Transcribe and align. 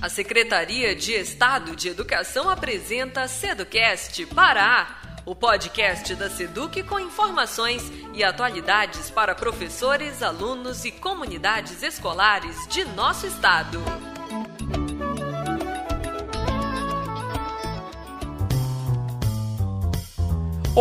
A 0.00 0.08
Secretaria 0.08 0.94
de 0.96 1.12
Estado 1.12 1.76
de 1.76 1.88
Educação 1.88 2.48
apresenta 2.48 3.28
Seducast 3.28 4.24
Pará, 4.26 4.98
o 5.26 5.34
podcast 5.34 6.14
da 6.14 6.30
Seduc 6.30 6.82
com 6.84 6.98
informações 6.98 7.82
e 8.14 8.24
atualidades 8.24 9.10
para 9.10 9.34
professores, 9.34 10.22
alunos 10.22 10.86
e 10.86 10.90
comunidades 10.90 11.82
escolares 11.82 12.66
de 12.68 12.82
nosso 12.86 13.26
estado. 13.26 13.78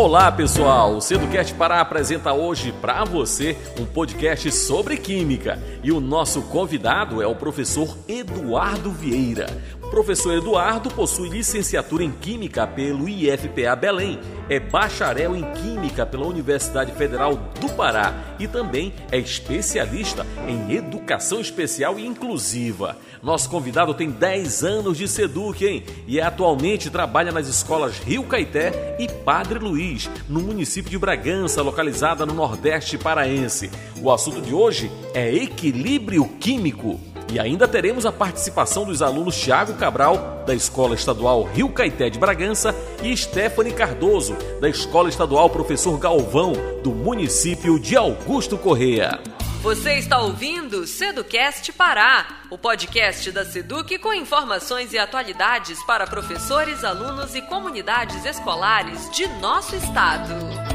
Olá 0.02 0.32
pessoal, 0.32 0.96
o 0.96 1.02
Seducast 1.02 1.54
Pará 1.56 1.82
apresenta 1.82 2.32
hoje 2.32 2.72
para 2.72 3.04
você 3.04 3.58
um 3.78 3.86
podcast 3.86 4.50
sobre 4.50 4.96
química 4.96 5.62
e 5.84 5.92
o 5.92 6.00
nosso 6.00 6.42
convidado 6.44 7.22
é 7.22 7.28
o 7.28 7.36
professor 7.36 7.98
Eduardo 8.08 8.92
Vieira. 8.92 9.48
Professor 9.90 10.34
Eduardo 10.34 10.92
possui 10.92 11.30
licenciatura 11.30 12.04
em 12.04 12.12
Química 12.12 12.68
pelo 12.68 13.10
IFPA 13.10 13.76
Belém, 13.76 14.20
é 14.48 14.60
bacharel 14.60 15.36
em 15.36 15.44
Química 15.54 16.06
pela 16.06 16.28
Universidade 16.28 16.92
Federal 16.92 17.36
do 17.60 17.70
Pará 17.70 18.14
e 18.40 18.48
também 18.48 18.94
é 19.12 19.18
especialista 19.18 20.26
em 20.48 20.76
Educação 20.76 21.42
Especial 21.42 21.98
e 21.98 22.06
Inclusiva. 22.06 22.98
Nosso 23.22 23.50
convidado 23.50 23.94
tem 23.94 24.12
10 24.12 24.64
anos 24.64 24.98
de 24.98 25.08
Seduc, 25.08 25.66
hein? 25.66 25.84
E 26.08 26.22
atualmente 26.22 26.90
trabalha 26.90 27.32
nas 27.32 27.48
escolas 27.48 27.98
Rio 27.98 28.24
Caeté 28.24 28.96
e 29.00 29.08
Padre 29.08 29.58
Luiz, 29.58 30.10
no 30.30 30.40
município 30.40 30.90
de 30.90 30.98
Bragança, 30.98 31.64
localizada 31.64 32.26
no 32.26 32.34
Nordeste 32.34 32.98
paraense. 32.98 33.72
O 34.02 34.12
assunto 34.12 34.40
de 34.40 34.54
hoje 34.54 34.90
é 35.14 35.34
equilíbrio 35.34 36.26
químico. 36.40 37.00
E 37.32 37.40
ainda 37.40 37.68
teremos 37.68 38.06
a 38.06 38.12
participação 38.12 38.86
dos 38.86 39.02
alunos 39.02 39.38
Tiago 39.38 39.76
Cabral, 39.76 40.44
da 40.48 40.56
Escola 40.56 40.96
Estadual 40.96 41.44
Rio 41.44 41.70
Caeté 41.70 42.10
de 42.10 42.18
Bragança, 42.18 42.76
e 43.04 43.16
Stephanie 43.16 43.74
Cardoso, 43.74 44.36
da 44.60 44.68
Escola 44.68 45.10
Estadual 45.10 45.50
Professor 45.50 45.98
Galvão, 46.00 46.54
do 46.84 46.92
município 46.92 47.80
de 47.80 47.96
Augusto 47.96 48.58
Correia. 48.58 49.20
Você 49.62 49.96
está 49.96 50.20
ouvindo 50.20 50.88
Seducast 50.88 51.74
Pará, 51.74 52.44
o 52.50 52.58
podcast 52.58 53.30
da 53.30 53.44
Seduc 53.44 54.00
com 54.00 54.14
informações 54.14 54.94
e 54.94 54.98
atualidades 54.98 55.84
para 55.84 56.08
professores, 56.08 56.84
alunos 56.84 57.36
e 57.36 57.42
comunidades 57.42 58.24
escolares 58.26 59.10
de 59.12 59.28
nosso 59.40 59.76
estado. 59.76 60.69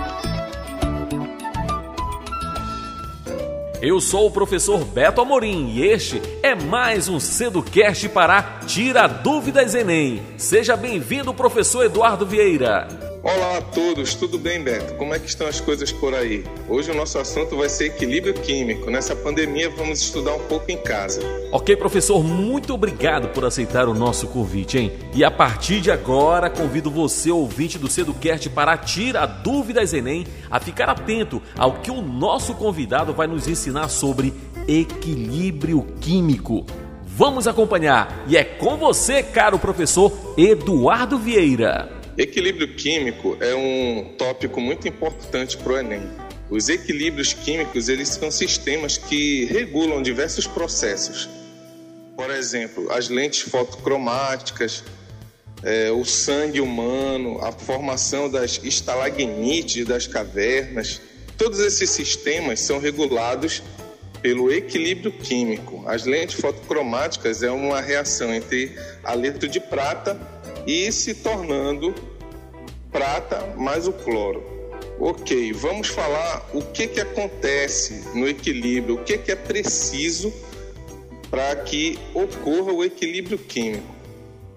Eu 3.86 4.00
sou 4.00 4.28
o 4.28 4.30
professor 4.30 4.82
Beto 4.82 5.20
Amorim 5.20 5.68
e 5.68 5.82
este 5.82 6.22
é 6.42 6.54
mais 6.54 7.06
um 7.06 7.20
Seducast 7.20 8.08
Pará 8.08 8.60
Tira 8.66 9.06
Dúvidas 9.06 9.74
Enem. 9.74 10.22
Seja 10.38 10.74
bem-vindo, 10.74 11.34
professor 11.34 11.84
Eduardo 11.84 12.24
Vieira. 12.24 13.13
Olá 13.24 13.56
a 13.56 13.62
todos, 13.62 14.14
tudo 14.14 14.38
bem, 14.38 14.62
Beto? 14.62 14.96
Como 14.96 15.14
é 15.14 15.18
que 15.18 15.26
estão 15.26 15.46
as 15.46 15.58
coisas 15.58 15.90
por 15.90 16.12
aí? 16.14 16.44
Hoje 16.68 16.90
o 16.90 16.94
nosso 16.94 17.18
assunto 17.18 17.56
vai 17.56 17.70
ser 17.70 17.86
equilíbrio 17.86 18.34
químico. 18.34 18.90
Nessa 18.90 19.16
pandemia 19.16 19.70
vamos 19.70 20.02
estudar 20.02 20.34
um 20.34 20.40
pouco 20.40 20.70
em 20.70 20.76
casa. 20.76 21.22
Ok, 21.50 21.74
professor, 21.74 22.22
muito 22.22 22.74
obrigado 22.74 23.28
por 23.28 23.46
aceitar 23.46 23.88
o 23.88 23.94
nosso 23.94 24.26
convite, 24.26 24.76
hein? 24.76 24.92
E 25.14 25.24
a 25.24 25.30
partir 25.30 25.80
de 25.80 25.90
agora, 25.90 26.50
convido 26.50 26.90
você, 26.90 27.30
ouvinte 27.30 27.78
do 27.78 27.88
Seducast, 27.88 28.50
para 28.50 28.76
tirar 28.76 29.24
dúvidas 29.24 29.94
Enem, 29.94 30.26
a 30.50 30.60
ficar 30.60 30.90
atento 30.90 31.40
ao 31.56 31.80
que 31.80 31.90
o 31.90 32.02
nosso 32.02 32.52
convidado 32.52 33.14
vai 33.14 33.26
nos 33.26 33.48
ensinar 33.48 33.88
sobre 33.88 34.34
equilíbrio 34.68 35.86
químico. 35.98 36.66
Vamos 37.06 37.48
acompanhar 37.48 38.22
e 38.28 38.36
é 38.36 38.44
com 38.44 38.76
você, 38.76 39.22
caro 39.22 39.58
professor 39.58 40.12
Eduardo 40.36 41.16
Vieira. 41.16 42.03
Equilíbrio 42.16 42.76
químico 42.76 43.36
é 43.40 43.56
um 43.56 44.14
tópico 44.16 44.60
muito 44.60 44.86
importante 44.86 45.56
para 45.56 45.72
o 45.72 45.78
Enem. 45.78 46.02
Os 46.48 46.68
equilíbrios 46.68 47.32
químicos 47.32 47.88
eles 47.88 48.08
são 48.08 48.30
sistemas 48.30 48.96
que 48.96 49.46
regulam 49.46 50.00
diversos 50.00 50.46
processos. 50.46 51.28
Por 52.16 52.30
exemplo, 52.30 52.92
as 52.92 53.08
lentes 53.08 53.40
fotocromáticas, 53.40 54.84
é, 55.64 55.90
o 55.90 56.04
sangue 56.04 56.60
humano, 56.60 57.40
a 57.42 57.50
formação 57.50 58.30
das 58.30 58.60
estalagmites 58.62 59.84
das 59.84 60.06
cavernas. 60.06 61.00
Todos 61.36 61.58
esses 61.58 61.90
sistemas 61.90 62.60
são 62.60 62.78
regulados 62.78 63.60
pelo 64.22 64.52
equilíbrio 64.52 65.10
químico. 65.10 65.82
As 65.84 66.04
lentes 66.04 66.40
fotocromáticas 66.40 67.42
é 67.42 67.50
uma 67.50 67.80
reação 67.80 68.32
entre 68.32 68.72
haleto 69.02 69.48
de 69.48 69.58
prata 69.58 70.16
e 70.66 70.90
se 70.92 71.14
tornando 71.14 71.94
prata 72.90 73.54
mais 73.56 73.86
o 73.86 73.92
cloro. 73.92 74.42
Ok, 74.98 75.52
vamos 75.52 75.88
falar 75.88 76.48
o 76.54 76.62
que, 76.62 76.86
que 76.86 77.00
acontece 77.00 78.04
no 78.14 78.28
equilíbrio, 78.28 78.94
o 78.94 79.04
que, 79.04 79.18
que 79.18 79.32
é 79.32 79.36
preciso 79.36 80.32
para 81.30 81.56
que 81.56 81.98
ocorra 82.14 82.72
o 82.72 82.84
equilíbrio 82.84 83.36
químico. 83.36 83.92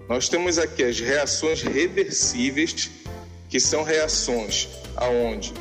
Nós 0.08 0.28
temos 0.28 0.58
aqui 0.58 0.84
as 0.84 1.00
reações 1.00 1.60
reversíveis, 1.62 2.88
que 3.48 3.58
são 3.58 3.82
reações 3.82 4.68
aonde 4.96 5.52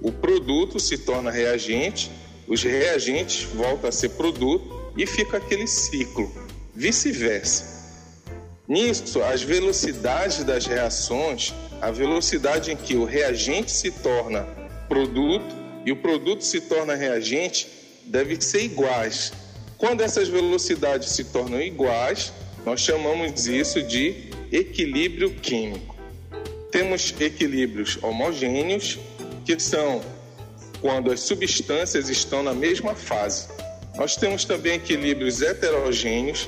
o 0.00 0.12
produto 0.12 0.78
se 0.78 0.98
torna 0.98 1.30
reagente, 1.30 2.10
os 2.46 2.62
reagentes 2.62 3.42
voltam 3.42 3.88
a 3.88 3.92
ser 3.92 4.10
produto 4.10 4.92
e 4.96 5.06
fica 5.06 5.36
aquele 5.36 5.66
ciclo. 5.66 6.30
Vice-versa. 6.74 7.77
Nisso, 8.68 9.22
as 9.22 9.42
velocidades 9.42 10.44
das 10.44 10.66
reações, 10.66 11.54
a 11.80 11.90
velocidade 11.90 12.70
em 12.70 12.76
que 12.76 12.96
o 12.96 13.04
reagente 13.06 13.70
se 13.70 13.90
torna 13.90 14.46
produto 14.86 15.56
e 15.86 15.90
o 15.90 15.96
produto 15.96 16.44
se 16.44 16.60
torna 16.60 16.94
reagente, 16.94 17.66
devem 18.04 18.38
ser 18.38 18.62
iguais. 18.64 19.32
Quando 19.78 20.02
essas 20.02 20.28
velocidades 20.28 21.08
se 21.10 21.24
tornam 21.24 21.62
iguais, 21.62 22.30
nós 22.66 22.80
chamamos 22.80 23.46
isso 23.46 23.82
de 23.82 24.28
equilíbrio 24.52 25.30
químico. 25.30 25.96
Temos 26.70 27.14
equilíbrios 27.18 27.98
homogêneos, 28.02 28.98
que 29.46 29.58
são 29.58 30.02
quando 30.82 31.10
as 31.10 31.20
substâncias 31.20 32.10
estão 32.10 32.42
na 32.42 32.52
mesma 32.52 32.94
fase. 32.94 33.48
Nós 33.96 34.14
temos 34.14 34.44
também 34.44 34.74
equilíbrios 34.74 35.40
heterogêneos, 35.40 36.46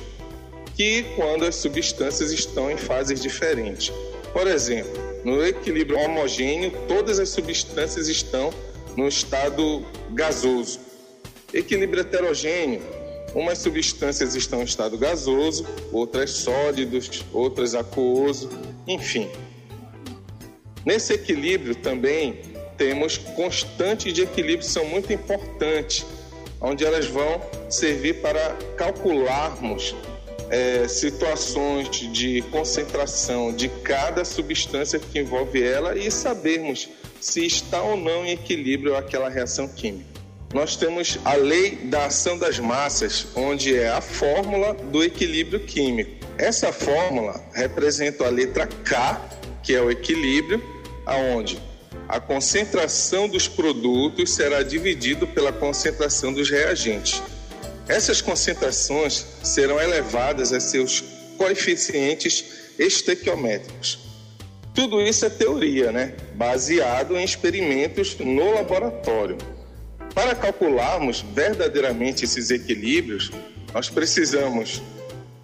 que 0.81 1.03
quando 1.15 1.45
as 1.45 1.57
substâncias 1.57 2.31
estão 2.31 2.71
em 2.71 2.75
fases 2.75 3.21
diferentes. 3.21 3.93
Por 4.33 4.47
exemplo, 4.47 4.91
no 5.23 5.45
equilíbrio 5.45 5.99
homogêneo, 5.99 6.73
todas 6.87 7.19
as 7.19 7.29
substâncias 7.29 8.07
estão 8.07 8.51
no 8.97 9.07
estado 9.07 9.85
gasoso. 10.09 10.79
Equilíbrio 11.53 12.01
heterogêneo, 12.01 12.81
umas 13.35 13.59
substâncias 13.59 14.33
estão 14.33 14.61
em 14.61 14.63
estado 14.63 14.97
gasoso, 14.97 15.67
outras 15.91 16.31
sólidos, 16.31 17.23
outras 17.31 17.75
aquoso, 17.75 18.49
enfim. 18.87 19.29
Nesse 20.83 21.13
equilíbrio 21.13 21.75
também 21.75 22.39
temos 22.75 23.19
constantes 23.19 24.11
de 24.11 24.23
equilíbrio 24.23 24.67
são 24.67 24.83
muito 24.85 25.13
importantes, 25.13 26.03
onde 26.59 26.83
elas 26.83 27.05
vão 27.05 27.39
servir 27.69 28.15
para 28.15 28.57
calcularmos 28.75 29.93
é, 30.51 30.85
situações 30.87 31.89
de 31.89 32.41
concentração 32.51 33.53
de 33.53 33.69
cada 33.69 34.25
substância 34.25 34.99
que 34.99 35.19
envolve 35.19 35.63
ela 35.63 35.97
e 35.97 36.11
sabermos 36.11 36.89
se 37.21 37.45
está 37.45 37.81
ou 37.81 37.95
não 37.95 38.25
em 38.25 38.31
equilíbrio 38.31 38.95
aquela 38.95 39.29
reação 39.29 39.67
química. 39.67 40.11
Nós 40.53 40.75
temos 40.75 41.17
a 41.23 41.35
lei 41.35 41.77
da 41.85 42.07
ação 42.07 42.37
das 42.37 42.59
massas, 42.59 43.27
onde 43.35 43.73
é 43.73 43.89
a 43.89 44.01
fórmula 44.01 44.73
do 44.73 45.01
equilíbrio 45.01 45.61
químico. 45.61 46.11
Essa 46.37 46.73
fórmula 46.73 47.41
representa 47.53 48.25
a 48.25 48.29
letra 48.29 48.67
K, 48.67 49.21
que 49.63 49.73
é 49.73 49.81
o 49.81 49.89
equilíbrio, 49.89 50.61
aonde 51.05 51.57
a 52.09 52.19
concentração 52.19 53.29
dos 53.29 53.47
produtos 53.47 54.33
será 54.33 54.61
dividido 54.63 55.25
pela 55.25 55.53
concentração 55.53 56.33
dos 56.33 56.49
reagentes. 56.49 57.23
Essas 57.87 58.21
concentrações 58.21 59.25
serão 59.43 59.79
elevadas 59.79 60.53
a 60.53 60.59
seus 60.59 61.03
coeficientes 61.37 62.45
estequiométricos. 62.77 63.99
Tudo 64.73 65.01
isso 65.01 65.25
é 65.25 65.29
teoria, 65.29 65.91
né? 65.91 66.13
baseado 66.35 67.17
em 67.17 67.23
experimentos 67.23 68.15
no 68.17 68.53
laboratório. 68.53 69.37
Para 70.13 70.33
calcularmos 70.33 71.21
verdadeiramente 71.21 72.25
esses 72.25 72.49
equilíbrios, 72.49 73.31
nós 73.73 73.89
precisamos 73.89 74.81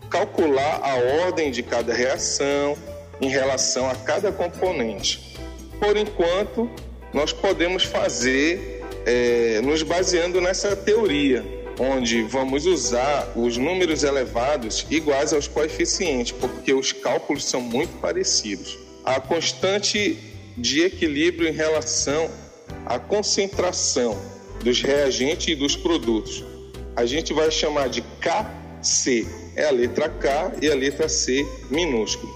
calcular 0.09 0.81
a 0.81 0.95
ordem 1.25 1.51
de 1.51 1.61
cada 1.61 1.93
reação 1.93 2.77
em 3.21 3.29
relação 3.29 3.89
a 3.89 3.95
cada 3.95 4.31
componente. 4.31 5.35
Por 5.79 5.95
enquanto, 5.97 6.69
nós 7.13 7.31
podemos 7.31 7.83
fazer 7.83 8.83
é, 9.05 9.61
nos 9.61 9.83
baseando 9.83 10.41
nessa 10.41 10.75
teoria, 10.75 11.43
onde 11.79 12.23
vamos 12.23 12.65
usar 12.65 13.31
os 13.35 13.57
números 13.57 14.03
elevados 14.03 14.85
iguais 14.89 15.33
aos 15.33 15.47
coeficientes, 15.47 16.31
porque 16.31 16.73
os 16.73 16.91
cálculos 16.91 17.45
são 17.45 17.61
muito 17.61 17.99
parecidos. 17.99 18.77
A 19.05 19.19
constante 19.19 20.17
de 20.57 20.81
equilíbrio 20.81 21.47
em 21.47 21.53
relação 21.53 22.29
à 22.85 22.97
concentração 22.97 24.19
dos 24.63 24.81
reagentes 24.81 25.49
e 25.49 25.55
dos 25.55 25.75
produtos. 25.75 26.43
A 26.95 27.05
gente 27.05 27.31
vai 27.31 27.51
chamar 27.51 27.89
de 27.89 28.01
KC, 28.01 29.27
é 29.55 29.65
a 29.65 29.71
letra 29.71 30.09
K 30.09 30.53
e 30.61 30.71
a 30.71 30.75
letra 30.75 31.07
C 31.07 31.45
minúsculo. 31.69 32.33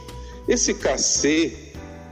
Esse 0.47 0.73
KC, 0.73 1.51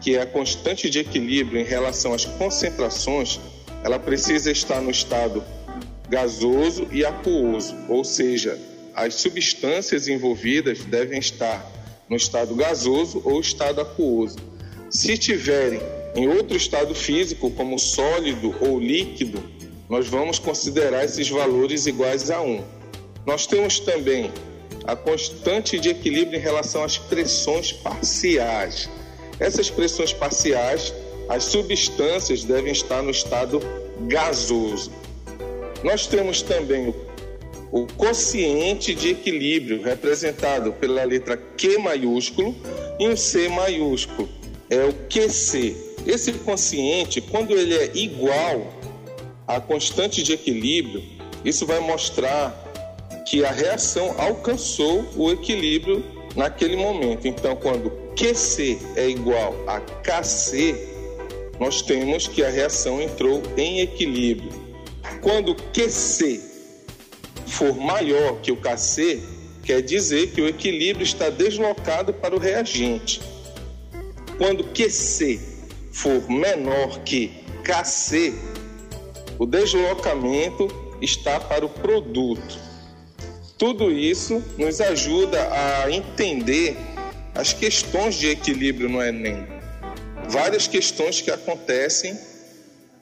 que 0.02 0.16
é 0.16 0.22
a 0.22 0.26
constante 0.26 0.90
de 0.90 1.00
equilíbrio 1.00 1.62
em 1.62 1.66
relação 1.66 2.14
às 2.14 2.26
concentrações, 2.26 3.40
ela 3.84 4.00
precisa 4.00 4.52
estar 4.52 4.82
no 4.82 4.90
estado 4.90 5.44
gasoso 6.10 6.88
e 6.92 7.06
aquoso, 7.06 7.76
ou 7.88 8.04
seja, 8.04 8.60
as 8.96 9.16
substâncias 9.16 10.08
envolvidas 10.08 10.80
devem 10.80 11.20
estar 11.20 11.66
no 12.10 12.18
estado 12.18 12.56
gasoso 12.56 13.22
ou 13.24 13.40
estado 13.40 13.80
aquoso. 13.80 14.38
Se 14.90 15.18
tiverem 15.18 15.80
em 16.16 16.28
outro 16.28 16.58
estado 16.58 16.96
físico, 16.96 17.52
como 17.52 17.78
sólido 17.78 18.56
ou 18.60 18.80
líquido, 18.80 19.42
nós 19.88 20.08
vamos 20.08 20.40
considerar 20.40 21.06
esses 21.06 21.30
valores 21.30 21.86
iguais 21.86 22.32
a 22.32 22.42
1. 22.42 22.64
Nós 23.26 23.46
temos 23.46 23.80
também 23.80 24.32
a 24.86 24.96
constante 24.96 25.80
de 25.80 25.90
equilíbrio 25.90 26.40
em 26.40 26.42
relação 26.42 26.84
às 26.84 26.98
pressões 26.98 27.72
parciais. 27.72 28.90
Essas 29.40 29.70
pressões 29.70 30.12
parciais, 30.12 30.94
as 31.30 31.44
substâncias 31.44 32.44
devem 32.44 32.72
estar 32.72 33.04
no 33.04 33.12
estado 33.12 33.62
gasoso. 34.08 34.92
Nós 35.84 36.08
temos 36.08 36.42
também 36.42 36.90
o, 36.90 36.96
o 37.72 37.88
quociente 37.88 38.94
de 38.94 39.10
equilíbrio, 39.10 39.82
representado 39.82 40.74
pela 40.74 41.04
letra 41.04 41.38
Q 41.38 41.78
maiúsculo 41.78 42.56
e 43.00 43.08
um 43.08 43.16
C 43.16 43.48
maiúsculo. 43.50 44.28
É 44.70 44.84
o 44.84 44.94
QC. 45.10 45.76
Esse 46.06 46.34
quociente, 46.34 47.22
quando 47.22 47.58
ele 47.58 47.76
é 47.76 47.92
igual 47.94 48.74
à 49.48 49.60
constante 49.60 50.22
de 50.22 50.34
equilíbrio, 50.34 51.04
isso 51.44 51.66
vai 51.66 51.80
mostrar 51.80 52.52
que 53.26 53.46
a 53.46 53.52
reação 53.52 54.16
alcançou 54.18 55.06
o 55.16 55.32
equilíbrio 55.32 56.04
naquele 56.36 56.76
momento. 56.76 57.28
Então, 57.28 57.56
quando 57.56 57.92
QC 58.16 58.78
é 58.96 59.08
igual 59.08 59.56
a 59.68 59.80
KC, 59.80 60.76
nós 61.60 61.82
temos 61.82 62.28
que 62.28 62.44
a 62.44 62.50
reação 62.50 63.02
entrou 63.02 63.42
em 63.58 63.82
equilíbrio. 63.82 64.50
Quando 65.22 65.54
QC 65.56 66.42
for 67.46 67.76
maior 67.76 68.40
que 68.42 68.52
o 68.52 68.58
KC, 68.58 69.22
quer 69.64 69.82
dizer 69.82 70.32
que 70.32 70.42
o 70.42 70.48
equilíbrio 70.48 71.04
está 71.04 71.30
deslocado 71.30 72.14
para 72.14 72.36
o 72.36 72.40
reagente. 72.40 73.22
Quando 74.38 74.64
QC 74.64 75.40
for 75.92 76.30
menor 76.30 77.00
que 77.04 77.44
KC, 77.64 78.34
o 79.38 79.46
deslocamento 79.46 80.68
está 81.02 81.40
para 81.40 81.66
o 81.66 81.70
produto. 81.70 82.58
Tudo 83.58 83.92
isso 83.92 84.42
nos 84.58 84.80
ajuda 84.80 85.50
a 85.52 85.92
entender 85.92 86.78
as 87.36 87.52
questões 87.52 88.16
de 88.16 88.30
equilíbrio 88.30 88.88
no 88.88 89.04
Enem. 89.04 89.46
Várias 90.30 90.66
questões 90.68 91.20
que 91.20 91.30
acontecem 91.30 92.18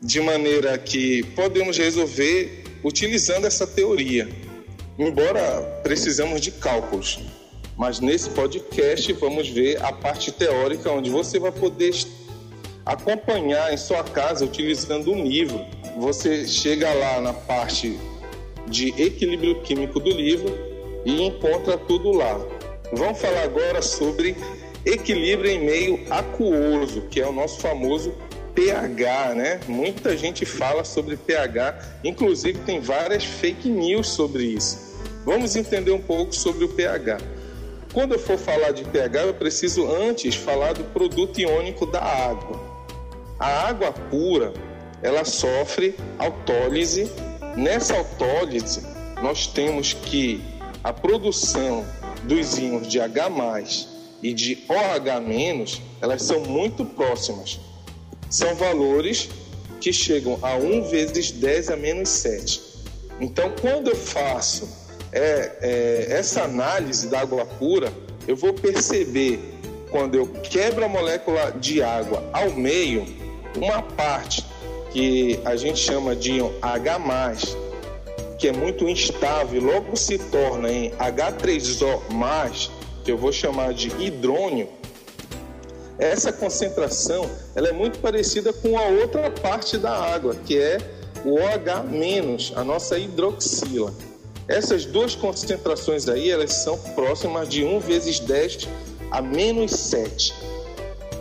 de 0.01 0.21
maneira 0.21 0.77
que 0.77 1.23
podemos 1.35 1.77
resolver 1.77 2.63
utilizando 2.83 3.45
essa 3.45 3.65
teoria. 3.65 4.29
Embora 4.97 5.61
precisamos 5.83 6.41
de 6.41 6.51
cálculos, 6.51 7.19
mas 7.75 7.99
nesse 7.99 8.29
podcast 8.31 9.11
vamos 9.13 9.49
ver 9.49 9.81
a 9.83 9.91
parte 9.91 10.31
teórica 10.31 10.91
onde 10.91 11.09
você 11.09 11.39
vai 11.39 11.51
poder 11.51 11.93
acompanhar 12.85 13.73
em 13.73 13.77
sua 13.77 14.03
casa 14.03 14.45
utilizando 14.45 15.11
um 15.11 15.23
livro. 15.23 15.63
Você 15.97 16.47
chega 16.47 16.91
lá 16.93 17.21
na 17.21 17.33
parte 17.33 17.97
de 18.67 18.89
equilíbrio 19.01 19.61
químico 19.61 19.99
do 19.99 20.09
livro 20.09 20.57
e 21.05 21.23
encontra 21.23 21.77
tudo 21.77 22.11
lá. 22.11 22.39
Vamos 22.93 23.19
falar 23.19 23.43
agora 23.43 23.81
sobre 23.81 24.35
equilíbrio 24.85 25.51
em 25.51 25.65
meio 25.65 25.99
aquoso, 26.09 27.01
que 27.09 27.19
é 27.19 27.27
o 27.27 27.31
nosso 27.31 27.59
famoso 27.59 28.13
pH, 28.57 29.35
né? 29.35 29.59
Muita 29.67 30.17
gente 30.17 30.43
fala 30.43 30.83
sobre 30.83 31.15
pH, 31.15 31.99
inclusive 32.03 32.57
tem 32.65 32.79
várias 32.79 33.23
fake 33.23 33.69
news 33.69 34.07
sobre 34.07 34.45
isso. 34.45 34.97
Vamos 35.23 35.55
entender 35.55 35.91
um 35.91 36.01
pouco 36.01 36.33
sobre 36.33 36.65
o 36.65 36.69
pH. 36.69 37.19
Quando 37.93 38.13
eu 38.13 38.19
for 38.19 38.39
falar 38.39 38.71
de 38.71 38.83
pH, 38.83 39.21
eu 39.25 39.33
preciso 39.35 39.87
antes 39.87 40.33
falar 40.33 40.73
do 40.73 40.83
produto 40.85 41.39
iônico 41.39 41.85
da 41.85 42.01
água. 42.01 42.59
A 43.39 43.67
água 43.67 43.91
pura, 43.91 44.51
ela 45.03 45.23
sofre 45.23 45.95
autólise 46.17 47.07
Nessa 47.57 47.97
autólise, 47.97 48.83
nós 49.19 49.47
temos 49.47 49.91
que 49.91 50.39
a 50.83 50.93
produção 50.93 51.83
dos 52.21 52.55
íons 52.59 52.87
de 52.87 53.01
H+, 53.01 53.31
e 54.21 54.31
de 54.31 54.63
OH-, 54.69 55.81
elas 55.99 56.21
são 56.21 56.41
muito 56.41 56.85
próximas. 56.85 57.59
São 58.29 58.55
valores 58.55 59.29
que 59.79 59.93
chegam 59.93 60.37
a 60.41 60.55
1 60.55 60.89
vezes 60.89 61.31
10 61.31 61.69
a 61.69 61.75
menos 61.77 62.09
7. 62.09 62.61
Então, 63.19 63.51
quando 63.61 63.89
eu 63.89 63.95
faço 63.95 64.67
é, 65.11 65.51
é, 65.61 66.07
essa 66.09 66.43
análise 66.43 67.07
da 67.07 67.21
água 67.21 67.45
pura, 67.45 67.91
eu 68.27 68.35
vou 68.35 68.53
perceber, 68.53 69.39
quando 69.89 70.15
eu 70.15 70.27
quebro 70.27 70.83
a 70.83 70.89
molécula 70.89 71.51
de 71.51 71.81
água 71.81 72.23
ao 72.33 72.51
meio, 72.51 73.05
uma 73.55 73.81
parte 73.81 74.45
que 74.91 75.39
a 75.45 75.55
gente 75.55 75.79
chama 75.79 76.15
de 76.15 76.39
H+, 76.61 76.99
que 78.37 78.47
é 78.47 78.51
muito 78.51 78.87
instável, 78.87 79.61
logo 79.61 79.95
se 79.95 80.17
torna 80.17 80.71
em 80.71 80.91
H3O+, 80.91 82.69
que 83.03 83.11
eu 83.11 83.17
vou 83.17 83.31
chamar 83.31 83.73
de 83.73 83.87
hidrônio, 83.99 84.67
essa 85.99 86.31
concentração 86.31 87.29
ela 87.55 87.69
é 87.69 87.71
muito 87.71 87.99
parecida 87.99 88.53
com 88.53 88.77
a 88.77 88.85
outra 88.85 89.31
parte 89.31 89.77
da 89.77 89.91
água, 89.91 90.35
que 90.35 90.57
é 90.57 90.77
o 91.25 91.35
OH-, 91.35 92.53
a 92.55 92.63
nossa 92.63 92.97
hidroxila. 92.97 93.93
Essas 94.47 94.85
duas 94.85 95.15
concentrações 95.15 96.07
aí, 96.07 96.29
elas 96.29 96.53
são 96.53 96.77
próximas 96.95 97.49
de 97.49 97.65
1 97.65 97.79
vezes 97.79 98.19
10 98.19 98.67
a 99.11 99.21
menos 99.21 99.71
7. 99.71 100.33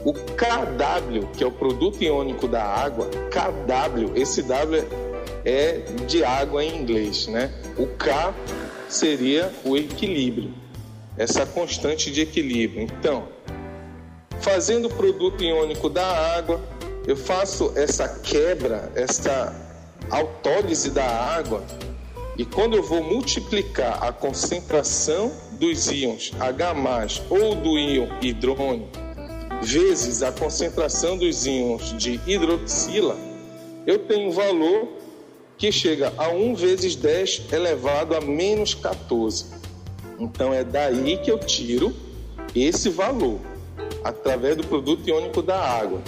O 0.05 0.12
KW, 0.12 1.27
que 1.37 1.43
é 1.43 1.47
o 1.47 1.50
produto 1.50 2.03
iônico 2.03 2.47
da 2.47 2.62
água, 2.62 3.11
KW, 3.31 4.12
esse 4.15 4.43
W 4.43 4.87
é 5.45 5.81
de 6.07 6.23
água 6.23 6.65
em 6.65 6.81
inglês, 6.81 7.27
né? 7.27 7.53
O 7.77 7.87
K 7.87 8.33
seria 8.89 9.53
o 9.65 9.77
equilíbrio, 9.77 10.53
essa 11.19 11.45
constante 11.45 12.12
de 12.12 12.21
equilíbrio. 12.21 12.83
Então, 12.83 13.27
fazendo 14.47 14.87
o 14.87 14.95
produto 14.95 15.43
iônico 15.43 15.91
da 15.91 16.07
água, 16.07 16.61
eu 17.05 17.17
faço 17.17 17.73
essa 17.75 18.09
quebra, 18.09 18.93
essa 18.95 19.53
autólise 20.09 20.88
da 20.88 21.05
água, 21.05 21.65
e 22.38 22.45
quando 22.45 22.76
eu 22.76 22.83
vou 22.85 23.03
multiplicar 23.03 24.00
a 24.05 24.12
concentração 24.12 25.33
dos 25.59 25.91
íons 25.91 26.31
H+, 26.38 26.75
ou 27.29 27.57
do 27.57 27.76
íon 27.76 28.07
hidrônio 28.23 28.87
vezes 29.62 30.23
a 30.23 30.31
concentração 30.31 31.19
dos 31.19 31.45
íons 31.45 31.93
de 31.99 32.21
hidroxila, 32.25 33.17
eu 33.85 33.99
tenho 33.99 34.29
um 34.29 34.31
valor 34.31 34.87
que 35.59 35.73
chega 35.73 36.12
a 36.17 36.29
1 36.29 36.55
vezes 36.55 36.95
10 36.95 37.53
elevado 37.53 38.15
a 38.15 38.21
menos 38.21 38.75
14. 38.75 39.47
Então 40.21 40.55
é 40.55 40.62
daí 40.62 41.17
que 41.17 41.33
eu 41.33 41.38
tiro 41.41 41.93
esse 42.55 42.88
valor, 42.91 43.41
através 44.02 44.56
do 44.56 44.66
produto 44.66 45.09
iônico 45.09 45.42
da 45.42 45.59
água, 45.59 46.00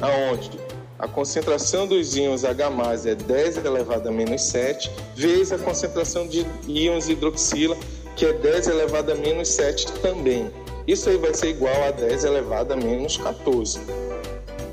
aonde 0.00 0.50
a 0.98 1.06
concentração 1.06 1.86
dos 1.86 2.16
íons 2.16 2.44
H+, 2.44 2.64
é 3.06 3.14
10 3.14 3.64
elevado 3.64 4.08
a 4.08 4.12
menos 4.12 4.42
7, 4.42 4.90
vezes 5.14 5.52
a 5.52 5.58
concentração 5.58 6.26
de 6.26 6.44
íons 6.66 7.08
hidroxila, 7.08 7.76
que 8.16 8.26
é 8.26 8.32
10 8.32 8.66
elevado 8.66 9.12
a 9.12 9.14
menos 9.14 9.48
7 9.48 9.92
também. 10.02 10.50
Isso 10.88 11.08
aí 11.08 11.16
vai 11.16 11.32
ser 11.32 11.50
igual 11.50 11.84
a 11.84 11.92
10 11.92 12.24
elevado 12.24 12.72
a 12.72 12.76
menos 12.76 13.16
14. 13.16 13.78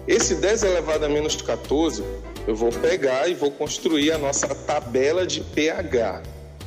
Esse 0.08 0.36
10 0.36 0.64
elevado 0.64 1.06
a 1.06 1.10
menos 1.10 1.36
14, 1.36 2.04
eu 2.48 2.56
vou 2.56 2.72
pegar 2.72 3.28
e 3.28 3.36
vou 3.36 3.52
construir 3.52 4.12
a 4.12 4.18
nossa 4.18 4.48
tabela 4.48 5.28
de 5.28 5.42
pH, 5.42 6.24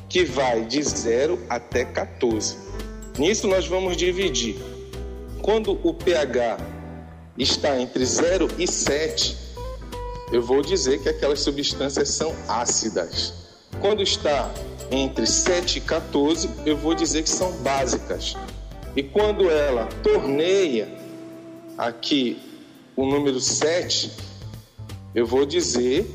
que 0.08 0.24
vai 0.24 0.64
de 0.64 0.80
0 0.82 1.36
até 1.50 1.84
14. 1.84 2.56
Nisso 3.18 3.48
nós 3.48 3.66
vamos 3.66 3.96
dividir. 3.96 4.56
Quando 5.42 5.78
o 5.82 5.94
pH 5.94 6.58
está 7.36 7.80
entre 7.80 8.04
0 8.04 8.48
e 8.58 8.66
7, 8.66 9.36
eu 10.32 10.42
vou 10.42 10.62
dizer 10.62 11.02
que 11.02 11.08
aquelas 11.08 11.40
substâncias 11.40 12.08
são 12.10 12.34
ácidas. 12.48 13.32
Quando 13.80 14.02
está 14.02 14.50
entre 14.90 15.26
7 15.26 15.78
e 15.78 15.80
14, 15.80 16.50
eu 16.66 16.76
vou 16.76 16.94
dizer 16.94 17.22
que 17.22 17.30
são 17.30 17.52
básicas. 17.62 18.36
E 18.96 19.02
quando 19.02 19.50
ela 19.50 19.86
torneia 20.02 20.88
aqui 21.76 22.40
o 22.96 23.06
número 23.06 23.40
7, 23.40 24.10
eu 25.14 25.26
vou 25.26 25.46
dizer 25.46 26.06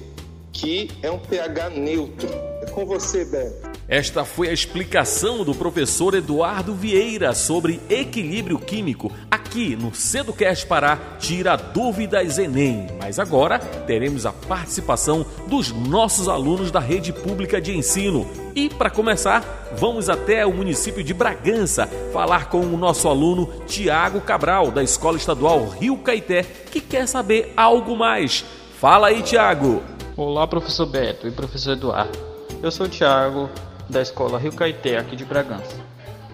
que 0.52 0.92
é 1.02 1.10
um 1.10 1.20
pH 1.20 1.70
neutro. 1.70 2.30
É 2.62 2.66
com 2.70 2.86
você, 2.86 3.26
Beto. 3.26 3.73
Esta 3.94 4.26
foi 4.26 4.50
a 4.50 4.52
explicação 4.52 5.44
do 5.44 5.54
professor 5.54 6.16
Eduardo 6.16 6.74
Vieira 6.74 7.32
sobre 7.36 7.80
equilíbrio 7.88 8.58
químico 8.58 9.12
aqui 9.30 9.76
no 9.76 9.94
Ceducast 9.94 10.66
Pará 10.66 10.98
Tira 11.20 11.56
Dúvidas 11.56 12.40
Enem. 12.40 12.88
Mas 13.00 13.20
agora 13.20 13.60
teremos 13.60 14.26
a 14.26 14.34
participação 14.34 15.24
dos 15.48 15.72
nossos 15.72 16.28
alunos 16.28 16.72
da 16.72 16.80
rede 16.80 17.14
pública 17.14 17.62
de 17.62 17.78
ensino. 17.78 18.28
E 18.56 18.68
para 18.68 18.90
começar, 18.90 19.70
vamos 19.78 20.10
até 20.10 20.44
o 20.44 20.52
município 20.52 21.04
de 21.04 21.14
Bragança 21.14 21.86
falar 22.12 22.50
com 22.50 22.62
o 22.62 22.76
nosso 22.76 23.08
aluno 23.08 23.46
Tiago 23.68 24.22
Cabral, 24.22 24.72
da 24.72 24.82
Escola 24.82 25.18
Estadual 25.18 25.70
Rio 25.70 25.98
Caeté, 25.98 26.42
que 26.42 26.82
quer 26.82 27.08
saber 27.08 27.54
algo 27.56 27.96
mais. 27.96 28.44
Fala 28.80 29.10
aí, 29.10 29.22
Tiago! 29.22 29.84
Olá, 30.18 30.48
professor 30.48 30.88
Beto 30.88 31.28
e 31.28 31.32
professor 31.32 31.74
Eduardo. 31.74 32.18
Eu 32.64 32.72
sou 32.72 32.88
o 32.88 32.90
Tiago, 32.90 33.50
da 33.90 34.02
Escola 34.02 34.38
Rio 34.40 34.54
Caeté, 34.54 34.98
aqui 34.98 35.16
de 35.16 35.26
Bragança. 35.26 35.76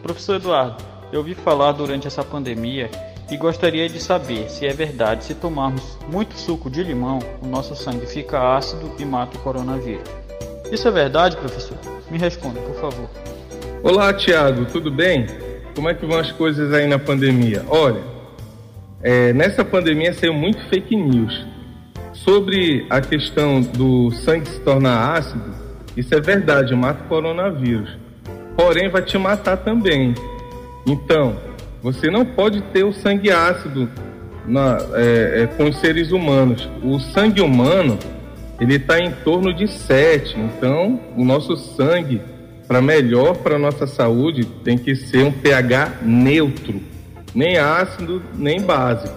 Professor 0.02 0.36
Eduardo, 0.36 0.84
eu 1.12 1.20
ouvi 1.20 1.36
falar 1.36 1.72
durante 1.74 2.08
essa 2.08 2.24
pandemia 2.24 2.90
e 3.32 3.38
gostaria 3.38 3.88
de 3.88 4.00
saber 4.00 4.50
se 4.50 4.66
é 4.66 4.74
verdade 4.74 5.24
se 5.24 5.36
tomarmos 5.36 5.98
muito 6.12 6.36
suco 6.36 6.70
de 6.70 6.84
limão, 6.84 7.20
o 7.42 7.48
nosso 7.48 7.76
sangue 7.76 8.06
fica 8.06 8.56
ácido 8.56 8.92
e 8.98 9.06
mata 9.06 9.38
o 9.38 9.42
coronavírus. 9.42 10.10
Isso 10.72 10.88
é 10.88 10.92
verdade, 10.92 11.36
professor? 11.38 11.78
Me 12.10 12.18
responda, 12.18 12.60
por 12.62 12.76
favor. 12.76 13.10
Olá, 13.84 14.14
Tiago, 14.14 14.66
tudo 14.66 14.92
bem? 14.92 15.26
Como 15.76 15.90
é 15.90 15.94
que 15.94 16.06
vão 16.06 16.20
as 16.20 16.32
coisas 16.32 16.74
aí 16.74 16.88
na 16.88 17.00
pandemia? 17.00 17.64
Olha, 17.70 18.02
é, 19.02 19.32
nessa 19.34 19.64
pandemia 19.64 20.14
saiu 20.14 20.34
muito 20.34 20.62
fake 20.68 20.96
news. 20.96 21.46
Sobre 22.14 22.86
a 22.90 23.00
questão 23.00 23.62
do 23.62 24.12
sangue 24.12 24.50
se 24.50 24.60
tornar 24.60 25.18
ácido, 25.18 25.54
isso 26.00 26.16
é 26.16 26.22
verdade, 26.22 26.74
mata 26.74 27.04
o 27.04 27.08
coronavírus. 27.08 27.98
Porém, 28.56 28.90
vai 28.90 29.02
te 29.02 29.18
matar 29.18 29.58
também. 29.58 30.16
Então, 30.88 31.36
você 31.84 32.10
não 32.10 32.26
pode 32.26 32.62
ter 32.74 32.86
o 32.86 32.94
sangue 32.94 33.30
ácido 33.30 33.90
na, 34.46 34.78
é, 34.94 35.44
é, 35.44 35.48
com 35.48 35.66
os 35.66 35.78
seres 35.78 36.12
humanos. 36.12 36.70
O 36.82 37.00
sangue 37.00 37.42
humano 37.42 38.00
ele 38.62 38.76
está 38.76 38.98
em 38.98 39.12
torno 39.12 39.54
de 39.54 39.68
7. 39.68 40.40
Então, 40.40 41.02
o 41.18 41.26
nosso 41.26 41.58
sangue, 41.58 42.22
para 42.66 42.82
melhor 42.82 43.36
para 43.36 43.56
a 43.56 43.60
nossa 43.60 43.86
saúde, 43.86 44.46
tem 44.64 44.78
que 44.78 44.96
ser 44.96 45.26
um 45.26 45.32
pH 45.34 46.00
neutro, 46.02 46.82
nem 47.36 47.58
ácido, 47.58 48.24
nem 48.36 48.62
básico. 48.62 49.16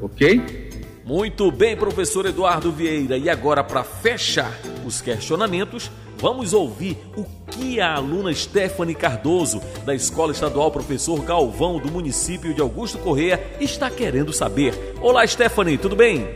Ok? 0.00 0.63
Muito 1.06 1.50
bem, 1.52 1.76
professor 1.76 2.24
Eduardo 2.24 2.72
Vieira. 2.72 3.18
E 3.18 3.28
agora, 3.28 3.62
para 3.62 3.84
fechar 3.84 4.50
os 4.86 5.02
questionamentos, 5.02 5.90
vamos 6.16 6.54
ouvir 6.54 6.96
o 7.14 7.24
que 7.50 7.78
a 7.78 7.96
aluna 7.96 8.32
Stephanie 8.32 8.94
Cardoso, 8.94 9.60
da 9.84 9.94
Escola 9.94 10.32
Estadual 10.32 10.70
Professor 10.70 11.20
Galvão, 11.22 11.78
do 11.78 11.92
município 11.92 12.54
de 12.54 12.62
Augusto 12.62 12.96
Correia, 12.96 13.38
está 13.60 13.90
querendo 13.90 14.32
saber. 14.32 14.72
Olá, 15.02 15.26
Stephanie, 15.26 15.76
tudo 15.76 15.94
bem? 15.94 16.26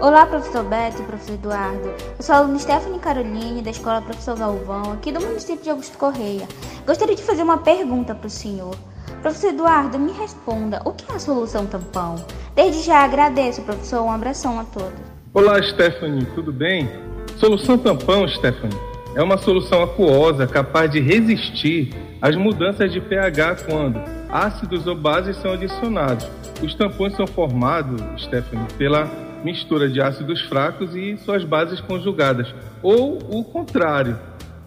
Olá, 0.00 0.26
professor 0.26 0.64
Beto 0.64 1.00
e 1.00 1.04
professor 1.04 1.34
Eduardo. 1.34 1.94
Eu 2.18 2.24
sou 2.24 2.34
a 2.34 2.38
aluna 2.38 2.58
Stephanie 2.58 2.98
Caroline, 2.98 3.62
da 3.62 3.70
Escola 3.70 4.02
Professor 4.02 4.36
Galvão, 4.36 4.94
aqui 4.94 5.12
do 5.12 5.20
município 5.20 5.62
de 5.62 5.70
Augusto 5.70 5.96
Correia. 5.96 6.48
Gostaria 6.84 7.14
de 7.14 7.22
fazer 7.22 7.44
uma 7.44 7.58
pergunta 7.58 8.16
para 8.16 8.26
o 8.26 8.30
senhor. 8.30 8.74
Professor 9.22 9.50
Eduardo, 9.50 10.00
me 10.00 10.10
responda, 10.10 10.82
o 10.84 10.90
que 10.90 11.10
é 11.10 11.14
a 11.14 11.18
solução 11.20 11.64
tampão? 11.64 12.16
Desde 12.56 12.82
já 12.82 13.04
agradeço, 13.04 13.62
professor. 13.62 14.02
Um 14.02 14.10
abração 14.10 14.58
a 14.58 14.64
todos. 14.64 14.98
Olá, 15.32 15.62
Stephanie, 15.62 16.26
tudo 16.34 16.52
bem? 16.52 16.90
Solução 17.36 17.78
tampão, 17.78 18.26
Stephanie, 18.26 18.76
é 19.14 19.22
uma 19.22 19.38
solução 19.38 19.80
aquosa 19.80 20.48
capaz 20.48 20.90
de 20.90 20.98
resistir 20.98 21.94
às 22.20 22.34
mudanças 22.34 22.92
de 22.92 23.00
pH 23.00 23.58
quando 23.70 24.02
ácidos 24.28 24.88
ou 24.88 24.96
bases 24.96 25.36
são 25.36 25.52
adicionados. 25.52 26.26
Os 26.60 26.74
tampões 26.74 27.14
são 27.14 27.26
formados, 27.26 28.02
Stephanie, 28.24 28.66
pela 28.76 29.08
mistura 29.44 29.88
de 29.88 30.00
ácidos 30.00 30.40
fracos 30.42 30.96
e 30.96 31.16
suas 31.18 31.44
bases 31.44 31.80
conjugadas, 31.80 32.52
ou 32.82 33.18
o 33.30 33.44
contrário, 33.44 34.18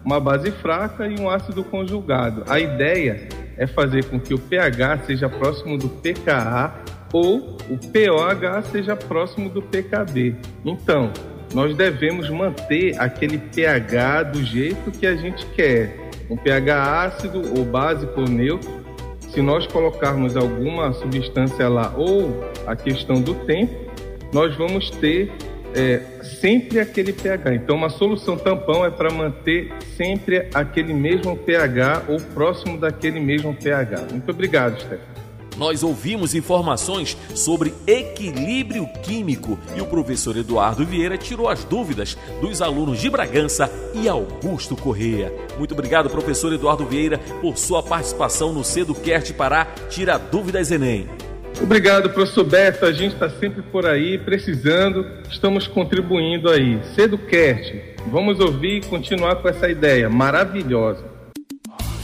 uma 0.02 0.18
base 0.18 0.50
fraca 0.50 1.06
e 1.06 1.20
um 1.20 1.28
ácido 1.28 1.62
conjugado. 1.62 2.42
A 2.48 2.58
ideia 2.58 3.28
é 3.56 3.66
fazer 3.66 4.04
com 4.04 4.20
que 4.20 4.34
o 4.34 4.38
pH 4.38 5.04
seja 5.06 5.28
próximo 5.28 5.78
do 5.78 5.88
pKa 5.88 6.74
ou 7.12 7.56
o 7.70 7.78
POH 7.78 8.62
seja 8.70 8.96
próximo 8.96 9.48
do 9.48 9.62
PKB. 9.62 10.36
Então, 10.64 11.12
nós 11.54 11.74
devemos 11.76 12.28
manter 12.28 13.00
aquele 13.00 13.38
pH 13.38 14.24
do 14.24 14.42
jeito 14.42 14.90
que 14.90 15.06
a 15.06 15.16
gente 15.16 15.46
quer. 15.46 16.10
Um 16.28 16.36
pH 16.36 17.04
ácido 17.04 17.40
ou 17.56 17.64
básico 17.64 18.20
ou 18.20 18.28
neutro. 18.28 18.68
Se 19.20 19.40
nós 19.40 19.66
colocarmos 19.66 20.36
alguma 20.36 20.92
substância 20.92 21.68
lá 21.68 21.94
ou 21.96 22.44
a 22.66 22.74
questão 22.74 23.20
do 23.20 23.34
tempo, 23.34 23.74
nós 24.32 24.56
vamos 24.56 24.90
ter 24.90 25.32
é, 25.76 26.00
sempre 26.40 26.80
aquele 26.80 27.12
pH. 27.12 27.54
Então, 27.54 27.76
uma 27.76 27.90
solução 27.90 28.36
tampão 28.36 28.84
é 28.84 28.90
para 28.90 29.12
manter 29.12 29.72
sempre 29.96 30.48
aquele 30.54 30.94
mesmo 30.94 31.36
pH 31.36 32.04
ou 32.08 32.18
próximo 32.34 32.78
daquele 32.78 33.20
mesmo 33.20 33.54
pH. 33.54 34.06
Muito 34.10 34.30
obrigado, 34.30 34.80
Stefano 34.80 35.16
nós 35.56 35.82
ouvimos 35.82 36.34
informações 36.34 37.16
sobre 37.34 37.74
equilíbrio 37.86 38.86
químico 39.02 39.58
e 39.74 39.80
o 39.80 39.86
professor 39.86 40.36
Eduardo 40.36 40.84
Vieira 40.84 41.16
tirou 41.16 41.48
as 41.48 41.64
dúvidas 41.64 42.16
dos 42.40 42.60
alunos 42.60 43.00
de 43.00 43.08
Bragança 43.08 43.70
e 43.94 44.08
Augusto 44.08 44.76
Correia. 44.76 45.32
Muito 45.58 45.72
obrigado, 45.72 46.10
professor 46.10 46.52
Eduardo 46.52 46.84
Vieira, 46.84 47.18
por 47.40 47.56
sua 47.56 47.82
participação 47.82 48.52
no 48.52 48.62
CedoCast 48.62 49.32
Pará 49.34 49.66
Tira 49.88 50.18
Dúvidas 50.18 50.70
Enem. 50.70 51.08
Obrigado, 51.60 52.10
professor 52.10 52.44
Beto. 52.44 52.84
A 52.84 52.92
gente 52.92 53.14
está 53.14 53.28
sempre 53.30 53.62
por 53.62 53.86
aí, 53.86 54.18
precisando, 54.18 55.06
estamos 55.30 55.66
contribuindo 55.66 56.50
aí. 56.50 56.80
CedoCast, 56.94 57.96
vamos 58.06 58.38
ouvir 58.40 58.78
e 58.78 58.86
continuar 58.86 59.36
com 59.36 59.48
essa 59.48 59.68
ideia 59.68 60.08
maravilhosa. 60.08 61.16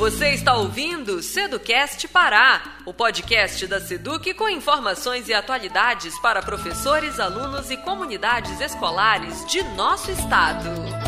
Você 0.03 0.31
está 0.31 0.57
ouvindo 0.57 1.23
Seducast 1.23 2.09
Pará, 2.09 2.79
o 2.85 2.93
podcast 2.93 3.69
da 3.69 3.79
Seduc 3.79 4.35
com 4.35 4.49
informações 4.49 5.29
e 5.29 5.35
atualidades 5.35 6.19
para 6.19 6.43
professores, 6.43 7.21
alunos 7.21 7.71
e 7.71 7.77
comunidades 7.77 8.61
escolares 8.61 9.47
de 9.47 9.63
nosso 9.77 10.11
estado. 10.11 11.02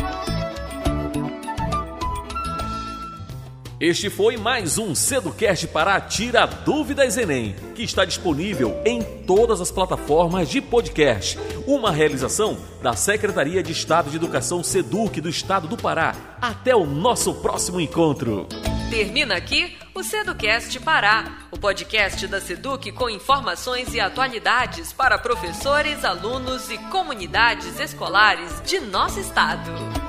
Este 3.79 4.09
foi 4.09 4.37
mais 4.37 4.77
um 4.77 4.95
Seducast 4.95 5.67
Pará 5.67 5.99
Tira 5.99 6.45
Dúvidas 6.45 7.17
Enem, 7.17 7.53
que 7.75 7.83
está 7.83 8.05
disponível 8.05 8.81
em 8.85 9.03
todas 9.03 9.59
as 9.59 9.69
plataformas 9.69 10.47
de 10.47 10.61
podcast. 10.61 11.37
Uma 11.67 11.91
realização 11.91 12.57
da 12.81 12.93
Secretaria 12.93 13.61
de 13.61 13.73
Estado 13.73 14.09
de 14.09 14.15
Educação 14.15 14.63
Seduc 14.63 15.19
do 15.19 15.27
Estado 15.27 15.67
do 15.67 15.75
Pará. 15.75 16.15
Até 16.41 16.73
o 16.73 16.85
nosso 16.85 17.33
próximo 17.35 17.81
encontro. 17.81 18.47
Termina 18.89 19.35
aqui 19.35 19.77
o 19.93 20.01
Seducast 20.01 20.79
Pará, 20.79 21.39
o 21.51 21.59
podcast 21.59 22.25
da 22.27 22.39
Seduc 22.39 22.93
com 22.93 23.09
informações 23.09 23.93
e 23.93 23.99
atualidades 23.99 24.93
para 24.93 25.17
professores, 25.17 26.05
alunos 26.05 26.71
e 26.71 26.77
comunidades 26.77 27.77
escolares 27.77 28.61
de 28.65 28.79
nosso 28.79 29.19
estado. 29.19 30.04